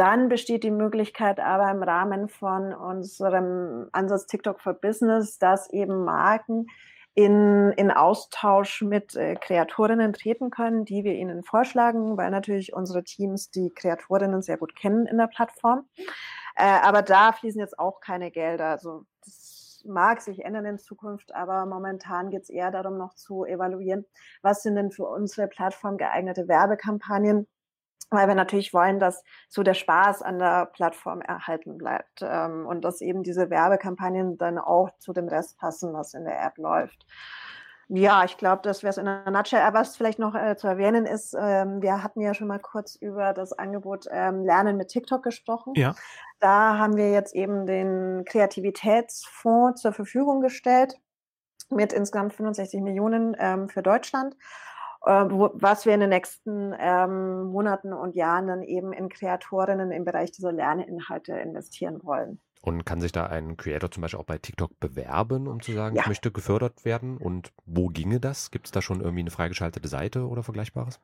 [0.00, 6.06] Dann besteht die Möglichkeit aber im Rahmen von unserem Ansatz TikTok for Business, dass eben
[6.06, 6.68] Marken
[7.12, 13.04] in, in Austausch mit äh, Kreatorinnen treten können, die wir ihnen vorschlagen, weil natürlich unsere
[13.04, 15.86] Teams die Kreatorinnen sehr gut kennen in der Plattform.
[16.56, 18.68] Äh, aber da fließen jetzt auch keine Gelder.
[18.68, 23.44] Also das mag sich ändern in Zukunft, aber momentan geht es eher darum, noch zu
[23.44, 24.06] evaluieren,
[24.40, 27.46] was sind denn für unsere Plattform geeignete Werbekampagnen,
[28.10, 32.82] weil wir natürlich wollen, dass so der Spaß an der Plattform erhalten bleibt ähm, und
[32.82, 37.06] dass eben diese Werbekampagnen dann auch zu dem Rest passen, was in der App läuft.
[37.92, 39.62] Ja, ich glaube, das wäre es in einer Nutshell.
[39.62, 42.94] Aber was vielleicht noch äh, zu erwähnen ist, ähm, wir hatten ja schon mal kurz
[42.94, 45.72] über das Angebot ähm, Lernen mit TikTok gesprochen.
[45.74, 45.96] Ja.
[46.38, 51.00] Da haben wir jetzt eben den Kreativitätsfonds zur Verfügung gestellt
[51.68, 54.36] mit insgesamt 65 Millionen ähm, für Deutschland.
[55.04, 60.04] Äh, was wir in den nächsten ähm, Monaten und Jahren dann eben in Kreatorinnen im
[60.04, 62.40] Bereich dieser Lerninhalte investieren wollen.
[62.62, 65.96] Und kann sich da ein Creator zum Beispiel auch bei TikTok bewerben, um zu sagen,
[65.96, 66.02] ja.
[66.02, 67.16] ich möchte gefördert werden?
[67.16, 68.50] Und wo ginge das?
[68.50, 71.00] Gibt es da schon irgendwie eine freigeschaltete Seite oder Vergleichbares?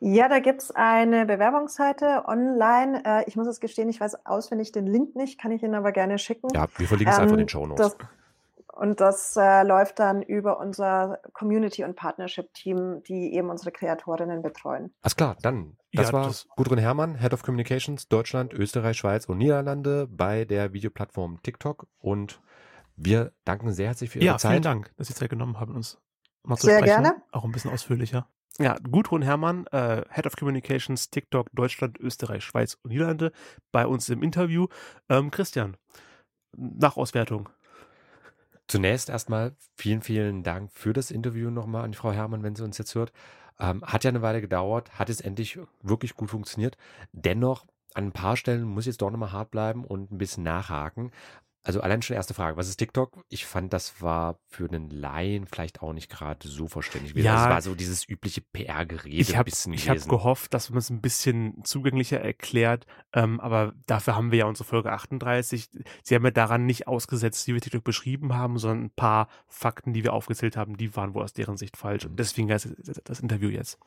[0.00, 3.02] Ja, da gibt es eine Bewerbungsseite online.
[3.06, 5.92] Äh, ich muss es gestehen, ich weiß auswendig den Link nicht, kann ich Ihnen aber
[5.92, 6.48] gerne schicken.
[6.54, 7.96] Ja, wir verlinken es ähm, einfach in den Show Notes.
[8.72, 14.94] Und das äh, läuft dann über unser Community- und Partnership-Team, die eben unsere Kreatorinnen betreuen.
[15.02, 15.76] Alles klar, dann.
[15.92, 20.44] Das ja, war das Gudrun Herrmann, Head of Communications Deutschland, Österreich, Schweiz und Niederlande bei
[20.44, 21.88] der Videoplattform TikTok.
[21.98, 22.40] Und
[22.94, 24.50] wir danken sehr herzlich für Ihre ja, Zeit.
[24.50, 25.98] Ja, vielen Dank, dass Sie Zeit genommen haben, uns
[26.44, 27.02] mal zu Sehr sprechen.
[27.02, 27.22] gerne.
[27.32, 28.28] Auch ein bisschen ausführlicher.
[28.58, 33.32] Ja, Gudrun Herrmann, äh, Head of Communications TikTok Deutschland, Österreich, Schweiz und Niederlande
[33.72, 34.66] bei uns im Interview.
[35.08, 35.76] Ähm, Christian,
[36.56, 37.48] Nachauswertung.
[38.70, 42.78] Zunächst erstmal vielen, vielen Dank für das Interview nochmal an Frau Herrmann, wenn sie uns
[42.78, 43.12] jetzt hört.
[43.58, 46.76] Ähm, hat ja eine Weile gedauert, hat es endlich wirklich gut funktioniert.
[47.10, 50.44] Dennoch, an ein paar Stellen muss ich jetzt doch nochmal hart bleiben und ein bisschen
[50.44, 51.10] nachhaken.
[51.62, 53.22] Also allein schon erste Frage, was ist TikTok?
[53.28, 57.14] Ich fand, das war für einen Laien vielleicht auch nicht gerade so verständlich.
[57.22, 59.16] Ja, das war so dieses übliche PR-Gerede.
[59.16, 64.32] Ich habe hab gehofft, dass man es ein bisschen zugänglicher erklärt, ähm, aber dafür haben
[64.32, 65.68] wir ja unsere Folge 38.
[66.02, 69.92] Sie haben ja daran nicht ausgesetzt, wie wir TikTok beschrieben haben, sondern ein paar Fakten,
[69.92, 72.06] die wir aufgezählt haben, die waren wohl aus deren Sicht falsch.
[72.06, 72.68] Und deswegen das,
[73.04, 73.78] das Interview jetzt.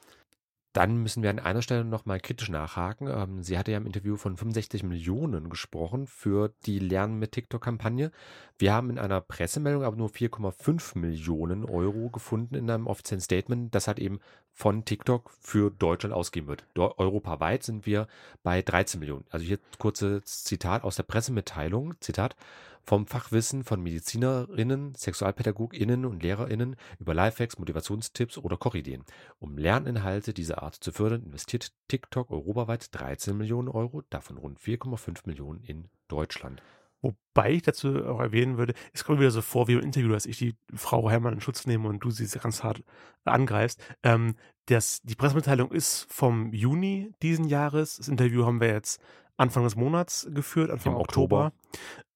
[0.74, 3.08] Dann müssen wir an einer Stelle nochmal kritisch nachhaken.
[3.08, 8.12] Ähm, sie hatte ja im Interview von 65 Millionen gesprochen für die Lernen mit TikTok-Kampagne.
[8.58, 13.74] Wir haben in einer Pressemeldung aber nur 4,5 Millionen Euro gefunden in einem offiziellen Statement,
[13.74, 14.20] das hat eben
[14.52, 16.66] von TikTok für Deutschland ausgegeben wird.
[16.76, 18.08] Europaweit sind wir
[18.44, 19.26] bei 13 Millionen.
[19.30, 21.96] Also hier kurzes Zitat aus der Pressemitteilung.
[22.00, 22.36] Zitat
[22.86, 29.04] vom Fachwissen von Medizinerinnen, Sexualpädagoginnen und Lehrerinnen über Lifehacks, Motivationstipps oder Kochideen.
[29.40, 35.22] Um Lerninhalte dieser Art zu fördern, investiert TikTok europaweit 13 Millionen Euro, davon rund 4,5
[35.26, 36.62] Millionen in Deutschland.
[37.04, 40.26] Wobei ich dazu auch erwähnen würde, es kommt wieder so vor wie im Interview, dass
[40.26, 42.82] ich die Frau Herrmann in Schutz nehme und du sie ganz hart
[43.26, 43.84] angreifst.
[44.04, 44.36] Ähm,
[44.68, 47.98] das, die Pressemitteilung ist vom Juni diesen Jahres.
[47.98, 49.02] Das Interview haben wir jetzt
[49.36, 51.52] Anfang des Monats geführt, Anfang Im Oktober.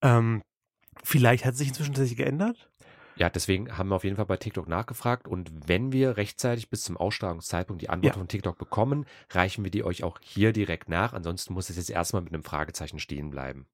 [0.02, 0.42] Ähm,
[1.04, 2.70] vielleicht hat sich inzwischen tatsächlich geändert.
[3.16, 6.84] Ja, deswegen haben wir auf jeden Fall bei TikTok nachgefragt und wenn wir rechtzeitig bis
[6.84, 8.20] zum Ausstrahlungszeitpunkt die Antwort Ja.
[8.20, 11.14] von TikTok bekommen, reichen wir die euch auch hier direkt nach.
[11.14, 13.66] Ansonsten muss es jetzt erstmal mit einem Fragezeichen stehen bleiben.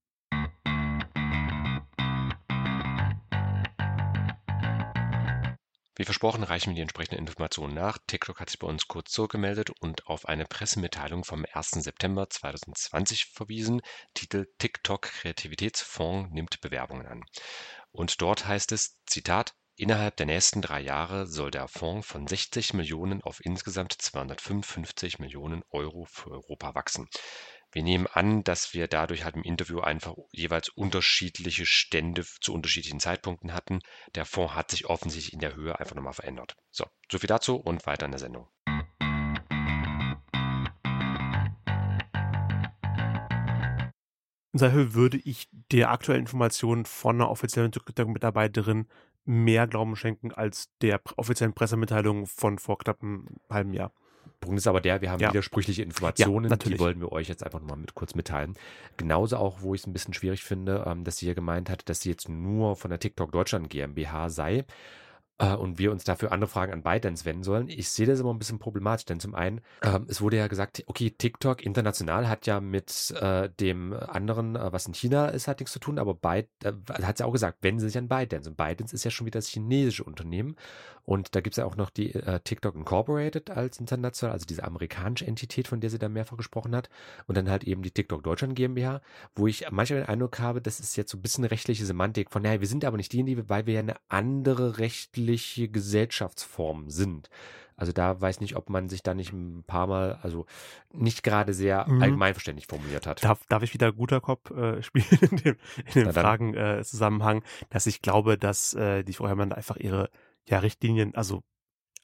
[6.04, 7.98] Wie versprochen, reichen wir die entsprechenden Informationen nach.
[8.08, 11.70] TikTok hat sich bei uns kurz zurückgemeldet und auf eine Pressemitteilung vom 1.
[11.70, 13.82] September 2020 verwiesen.
[14.14, 17.24] Titel TikTok Kreativitätsfonds nimmt Bewerbungen an.
[17.94, 22.74] Und dort heißt es, Zitat, Innerhalb der nächsten drei Jahre soll der Fonds von 60
[22.74, 27.08] Millionen auf insgesamt 255 Millionen Euro für Europa wachsen.
[27.74, 33.00] Wir nehmen an, dass wir dadurch halt im Interview einfach jeweils unterschiedliche Stände zu unterschiedlichen
[33.00, 33.80] Zeitpunkten hatten.
[34.14, 36.56] Der Fonds hat sich offensichtlich in der Höhe einfach nochmal verändert.
[36.70, 38.48] So, soviel dazu und weiter in der Sendung.
[44.54, 48.88] In Höhe würde ich der aktuellen Information von einer offiziellen TikTok-Mitarbeiterin
[49.26, 53.94] mehr Glauben schenken als der offiziellen Pressemitteilung von vor knapp einem halben Jahr.
[54.40, 55.30] Punkt ist aber der, wir haben Ja.
[55.30, 56.80] widersprüchliche Informationen, die natürlich.
[56.80, 58.56] wollen wir euch jetzt einfach nochmal mit, kurz mitteilen.
[58.98, 61.88] Genauso auch, wo ich es ein bisschen schwierig finde, ähm, dass sie hier gemeint hat,
[61.90, 64.66] dass sie jetzt nur von der TikTok Deutschland GmbH sei
[65.44, 67.68] äh, und wir uns dafür andere Fragen an ByteDance wenden sollen.
[67.68, 70.84] Ich sehe das immer ein bisschen problematisch, denn zum einen, ähm, es wurde ja gesagt,
[70.88, 75.60] okay, TikTok international hat ja mit äh, dem anderen, äh, was in China ist, hat
[75.60, 78.50] nichts zu tun, aber Byte, äh, hat sie auch gesagt, wenden sie sich an ByteDance.
[78.50, 80.56] Und ByteDance ist ja schon wieder das chinesische Unternehmen.
[81.06, 84.64] Und da gibt es ja auch noch die äh, TikTok Incorporated als international, also diese
[84.64, 86.90] amerikanische Entität, von der sie da mehrfach gesprochen hat.
[87.28, 89.02] Und dann halt eben die TikTok Deutschland GmbH,
[89.36, 92.42] wo ich manchmal den Eindruck habe, das ist jetzt so ein bisschen rechtliche Semantik von,
[92.42, 97.30] naja, wir sind aber nicht die, die, weil wir ja eine andere rechtliche Gesellschaftsform sind.
[97.76, 100.46] Also da weiß nicht, ob man sich da nicht ein paar Mal, also
[100.92, 102.02] nicht gerade sehr Mhm.
[102.04, 103.24] allgemeinverständlich formuliert hat.
[103.24, 105.56] Darf, darf ich wieder guter Cop äh, spielen in dem,
[105.88, 106.14] in dem.
[106.14, 110.10] Fragen-Zusammenhang, äh, Zusammenhang, dass ich glaube, dass äh, die Frau Herrmann da einfach ihre
[110.48, 111.42] ja, Richtlinien, also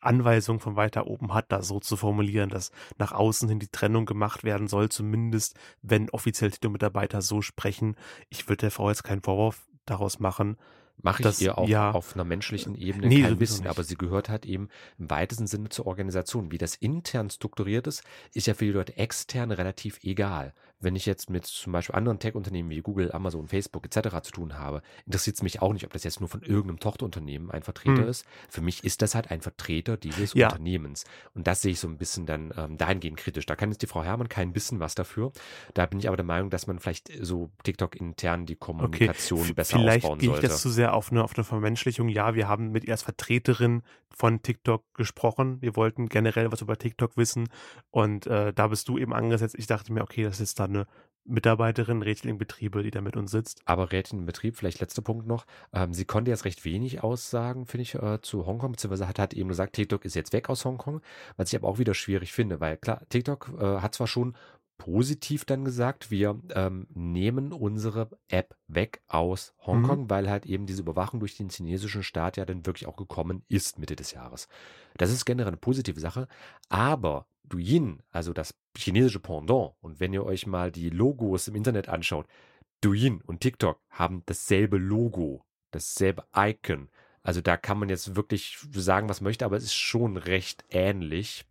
[0.01, 4.05] Anweisungen von weiter oben hat, da so zu formulieren, dass nach außen hin die Trennung
[4.05, 7.95] gemacht werden soll, zumindest wenn offiziell Titelmitarbeiter so sprechen.
[8.29, 10.57] Ich würde der Frau jetzt keinen Vorwurf daraus machen.
[11.01, 11.91] Mache ich Das- ihr auch ja.
[11.91, 15.69] auf einer menschlichen Ebene Nee, kein bisschen, aber sie gehört halt eben im weitesten Sinne
[15.69, 16.51] zur Organisation.
[16.51, 20.53] Wie das intern strukturiert ist, ist ja für die Leute extern relativ egal.
[20.81, 24.21] Wenn ich jetzt mit zum Beispiel anderen Tech-Unternehmen wie Google, Amazon, Facebook etc.
[24.21, 27.51] zu tun habe, interessiert es mich auch nicht, ob das jetzt nur von irgendeinem Tochterunternehmen
[27.51, 28.07] ein Vertreter Hm.
[28.07, 28.25] ist.
[28.49, 30.47] Für mich ist das halt ein Vertreter dieses Ja.
[30.47, 31.03] Unternehmens.
[31.33, 33.45] Und das sehe ich so ein bisschen dann ähm, dahingehend kritisch.
[33.45, 35.31] Da kann jetzt die Frau Herrmann kein bisschen was dafür.
[35.73, 39.53] Da bin ich aber der Meinung, dass man vielleicht so TikTok intern die Kommunikation v-
[39.53, 40.47] besser vielleicht ausbauen gehe ich sollte.
[40.47, 42.07] das zu sehr auf eine, auf eine Vermenschlichung.
[42.09, 43.83] Ja, wir haben mit ihr als Vertreterin
[44.15, 45.61] von TikTok gesprochen.
[45.61, 47.47] Wir wollten generell was über TikTok wissen
[47.91, 49.55] und äh, da bist du eben angesetzt.
[49.57, 50.87] Ich dachte mir, okay, das ist da eine
[51.25, 53.61] Mitarbeiterin, Rätseln Betriebe, die da mit uns sitzt.
[53.65, 55.45] Aber Rätin im Betrieb, vielleicht letzter Punkt noch.
[55.73, 59.33] Ähm, sie konnte jetzt recht wenig aussagen, finde ich, äh, zu Hongkong, beziehungsweise hat, hat
[59.33, 61.01] eben gesagt, TikTok ist jetzt weg aus Hongkong,
[61.37, 64.35] was ich aber auch wieder schwierig finde, weil klar, TikTok äh, hat zwar schon
[64.79, 70.81] positiv dann gesagt, wir ähm, nehmen unsere App weg aus Hongkong, weil halt eben diese
[70.81, 74.47] Überwachung durch den chinesischen Staat ja dann wirklich auch gekommen ist Mitte des Jahres.
[74.97, 76.29] Das ist generell eine positive Sache,
[76.69, 81.89] aber Douyin, also das chinesische Pendant, und wenn ihr euch mal die Logos im Internet
[81.89, 82.27] anschaut,
[82.81, 86.89] Douyin und TikTok haben dasselbe Logo, dasselbe Icon.
[87.23, 90.63] Also da kann man jetzt wirklich sagen, was man möchte, aber es ist schon recht
[90.69, 91.45] ähnlich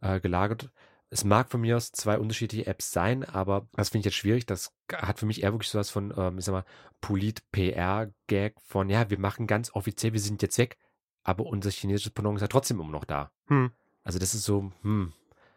[0.00, 0.70] äh, gelagert.
[1.10, 4.46] Es mag von mir aus zwei unterschiedliche Apps sein, aber das finde ich jetzt schwierig.
[4.46, 6.64] Das hat für mich eher wirklich sowas von, ähm, ich sag mal,
[7.02, 10.78] Polit-PR-Gag von, ja, wir machen ganz offiziell, wir sind jetzt weg,
[11.22, 13.30] aber unser chinesisches Pendant ist ja trotzdem immer noch da.
[13.48, 13.72] Hm.
[14.04, 15.12] Also das ist so, hm,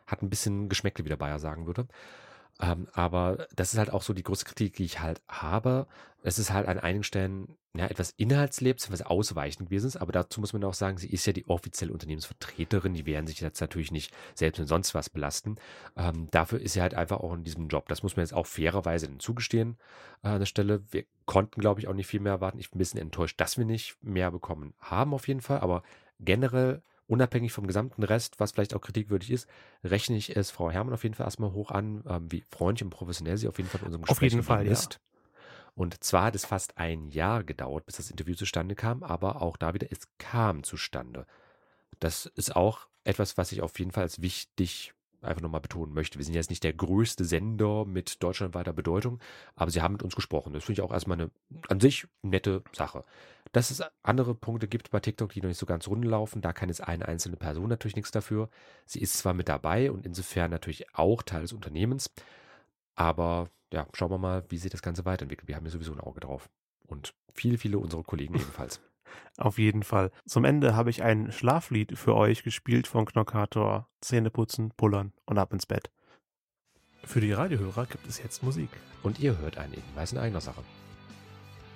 [0.08, 1.88] hat ein bisschen Geschmäckle, wie der Bayer sagen würde.
[2.62, 5.88] Ähm, aber das ist halt auch so die große Kritik, die ich halt habe.
[6.24, 9.98] Es ist halt an einigen Stellen ja, etwas inhaltsleer, beziehungsweise ausweichend gewesen ist.
[9.98, 12.94] Aber dazu muss man auch sagen, sie ist ja die offizielle Unternehmensvertreterin.
[12.94, 15.58] Die werden sich jetzt natürlich nicht selbst mit sonst was belasten.
[15.98, 17.90] Ähm, dafür ist sie halt einfach auch in diesem Job.
[17.90, 19.78] Das muss man jetzt auch fairerweise zugestehen
[20.24, 20.82] äh, an der Stelle.
[20.92, 22.60] Wir konnten, glaube ich, auch nicht viel mehr erwarten.
[22.60, 25.60] Ich bin ein bisschen enttäuscht, dass wir nicht mehr bekommen haben auf jeden Fall.
[25.60, 25.84] Aber
[26.22, 29.48] generell unabhängig vom gesamten Rest, was vielleicht auch kritikwürdig ist,
[29.84, 32.90] rechne ich es Frau Herrmann auf jeden Fall erstmal hoch an, ähm, wie freundlich und
[32.90, 34.80] professionell sie auf jeden Fall in unserem Auf Gespräch jeden Fall, geblieben ja.
[34.80, 35.00] ist.
[35.76, 39.58] Und zwar hat es fast ein Jahr gedauert, bis das Interview zustande kam, aber auch
[39.58, 41.28] da wieder, es kam zustande.
[42.00, 46.18] Das ist auch etwas, was ich auf jeden Fall als wichtig einfach nochmal betonen möchte.
[46.18, 49.20] Wir sind jetzt nicht der größte Sender mit deutschlandweiter Bedeutung,
[49.56, 50.54] aber sie haben mit uns gesprochen.
[50.54, 51.32] Das finde ich auch erstmal eine
[51.68, 53.04] an sich nette Sache.
[53.56, 56.52] Dass es andere Punkte gibt bei TikTok, die noch nicht so ganz rund laufen, da
[56.52, 58.50] kann jetzt eine einzelne Person natürlich nichts dafür.
[58.86, 62.12] Sie ist zwar mit dabei und insofern natürlich auch Teil des Unternehmens,
[62.96, 65.48] Aber ja, schauen wir mal, wie sich das Ganze weiterentwickelt.
[65.48, 66.50] Wir haben ja sowieso ein Auge drauf.
[66.86, 68.82] Und viele, viele unserer Kollegen ebenfalls.
[69.38, 70.12] Auf jeden Fall.
[70.26, 73.88] Zum Ende habe ich ein Schlaflied für euch gespielt von Knockator.
[74.02, 75.92] Zähne putzen, pullern und ab ins Bett.
[77.06, 78.70] Für die Radiohörer gibt es jetzt Musik.
[79.02, 80.62] Und ihr hört einen Hinweis in eigener Sache.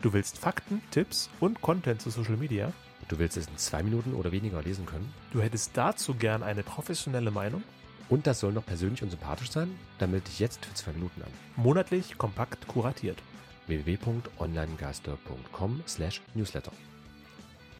[0.02, 2.72] Du willst Fakten, Tipps und Content zu Social Media?
[3.10, 5.14] Du willst es in zwei Minuten oder weniger lesen können?
[5.34, 7.64] Du hättest dazu gern eine professionelle Meinung?
[8.08, 9.78] Und das soll noch persönlich und sympathisch sein?
[9.97, 11.28] Dann melde dich jetzt für zwei Minuten an.
[11.58, 13.22] Monatlich kompakt kuratiert.
[13.68, 16.72] www.onlinegeister.com slash newsletter.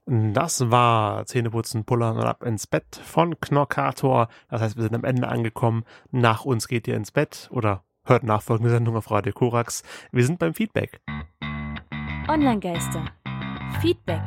[0.06, 4.28] Das war Zähneputzen, Pullern und ab ins Bett von Knockator.
[4.50, 5.86] Das heißt, wir sind am Ende angekommen.
[6.12, 9.84] Nach uns geht ihr ins Bett oder hört nachfolgende Sendung auf Radio Korax.
[10.12, 11.00] Wir sind beim Feedback.
[12.30, 13.06] Online-Geister.
[13.82, 14.22] Feedback.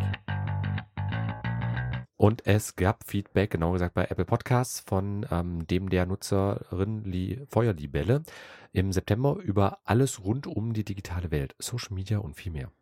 [2.16, 7.40] Und es gab Feedback, genau gesagt bei Apple Podcasts, von ähm, dem der Nutzerin Li
[7.48, 8.24] Feuerlibelle
[8.72, 12.72] im September über alles rund um die digitale Welt, Social Media und viel mehr.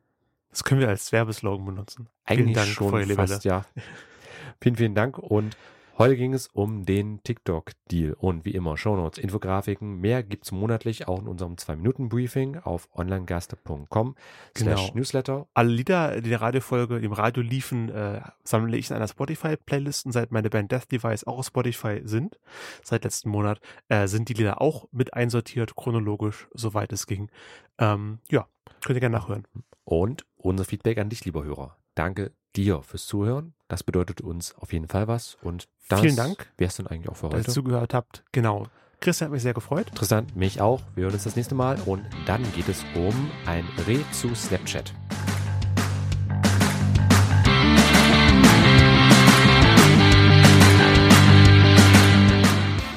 [0.48, 2.08] Das können wir als Werbeslogan benutzen.
[2.24, 3.28] Eigentlich Vielen Dank, schon Feuerlibelle.
[3.28, 3.66] fast, ja.
[4.62, 5.54] vielen, vielen Dank und
[6.01, 11.20] heute ging es um den TikTok-Deal und wie immer Shownotes, Infografiken, mehr gibt's monatlich auch
[11.20, 14.14] in unserem 2-Minuten-Briefing auf onlinegaster.com
[14.57, 14.94] slash Genau.
[14.94, 15.46] Newsletter.
[15.53, 20.07] Alle Lieder, die in der Radiofolge im Radio liefen, äh, sammle ich in einer Spotify-Playlist
[20.07, 22.40] und seit meine Band Death Device auch auf Spotify sind,
[22.82, 27.30] seit letzten Monat, äh, sind die Lieder auch mit einsortiert, chronologisch, soweit es ging.
[27.78, 28.48] Ähm, ja,
[28.82, 29.46] könnt ihr gerne nachhören.
[29.84, 31.76] Und unser Feedback an dich, lieber Hörer.
[31.94, 33.55] Danke dir fürs Zuhören.
[33.68, 35.36] Das bedeutet uns auf jeden Fall was.
[35.42, 36.51] Und das Vielen Dank.
[36.57, 37.53] Wär's dann eigentlich auch für Dass ihr heute.
[37.53, 38.24] zugehört habt.
[38.32, 38.66] Genau.
[39.01, 39.88] Christian hat mich sehr gefreut.
[39.88, 40.82] Interessant, mich auch.
[40.94, 41.78] Wir hören uns das nächste Mal.
[41.86, 44.92] Und dann geht es um ein Reh zu Snapchat.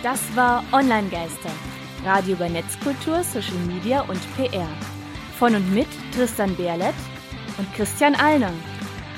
[0.02, 1.50] Das war Online-Geister.
[2.06, 4.68] Radio über Netzkultur, Social Media und PR.
[5.40, 6.94] Von und mit Tristan Berlet
[7.58, 8.52] und Christian Allner.